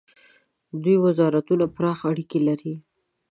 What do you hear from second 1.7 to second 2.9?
پراخ اړیکي لري.